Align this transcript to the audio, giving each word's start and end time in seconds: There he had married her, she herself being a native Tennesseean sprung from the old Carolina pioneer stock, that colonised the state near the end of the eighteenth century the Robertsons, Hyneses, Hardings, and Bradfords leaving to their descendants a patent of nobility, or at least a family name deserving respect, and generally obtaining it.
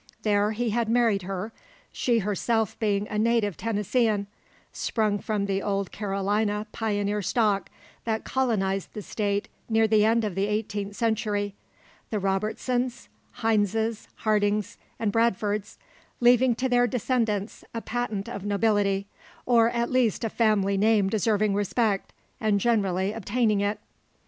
There 0.23 0.53
he 0.53 0.71
had 0.71 0.89
married 0.89 1.21
her, 1.21 1.53
she 1.91 2.17
herself 2.17 2.79
being 2.79 3.07
a 3.07 3.19
native 3.19 3.55
Tennesseean 3.55 4.25
sprung 4.73 5.19
from 5.19 5.45
the 5.45 5.61
old 5.61 5.91
Carolina 5.91 6.65
pioneer 6.71 7.21
stock, 7.21 7.69
that 8.05 8.23
colonised 8.25 8.95
the 8.95 9.03
state 9.03 9.47
near 9.69 9.87
the 9.87 10.03
end 10.03 10.23
of 10.25 10.33
the 10.33 10.47
eighteenth 10.47 10.95
century 10.95 11.53
the 12.09 12.17
Robertsons, 12.17 13.09
Hyneses, 13.43 14.07
Hardings, 14.23 14.75
and 14.97 15.11
Bradfords 15.13 15.77
leaving 16.19 16.55
to 16.55 16.67
their 16.67 16.87
descendants 16.87 17.63
a 17.71 17.79
patent 17.79 18.27
of 18.27 18.43
nobility, 18.43 19.05
or 19.45 19.69
at 19.69 19.91
least 19.91 20.23
a 20.23 20.29
family 20.31 20.77
name 20.77 21.09
deserving 21.11 21.53
respect, 21.53 22.11
and 22.39 22.59
generally 22.59 23.13
obtaining 23.13 23.61
it. 23.61 23.79